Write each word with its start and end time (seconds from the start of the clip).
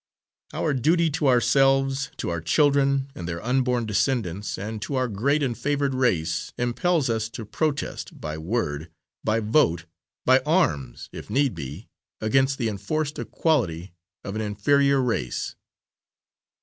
Our 0.51 0.73
duty 0.73 1.11
to 1.11 1.27
ourselves, 1.27 2.09
to 2.17 2.29
our 2.29 2.41
children, 2.41 3.11
and 3.13 3.27
their 3.27 3.39
unborn 3.45 3.85
descendants, 3.85 4.57
and 4.57 4.81
to 4.81 4.95
our 4.95 5.07
great 5.07 5.43
and 5.43 5.55
favoured 5.55 5.93
race, 5.93 6.53
impels 6.57 7.07
us 7.07 7.29
to 7.29 7.45
protest, 7.45 8.19
by 8.19 8.39
word, 8.39 8.89
by 9.23 9.39
vote, 9.41 9.85
by 10.25 10.39
arms 10.39 11.07
if 11.11 11.29
need 11.29 11.53
be, 11.53 11.87
against 12.19 12.57
the 12.57 12.67
enforced 12.67 13.19
equality 13.19 13.93
of 14.23 14.33
an 14.35 14.41
inferior 14.41 14.99
race. 14.99 15.55